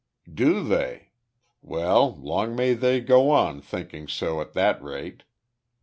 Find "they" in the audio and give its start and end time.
0.63-1.11, 2.73-3.01